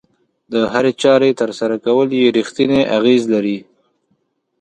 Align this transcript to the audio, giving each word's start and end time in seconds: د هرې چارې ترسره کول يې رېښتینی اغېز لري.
د 0.51 0.53
هرې 0.73 0.91
چارې 1.01 1.31
ترسره 1.41 1.77
کول 1.85 2.07
يې 2.19 2.27
رېښتینی 2.37 2.81
اغېز 2.97 3.21
لري. 3.33 3.57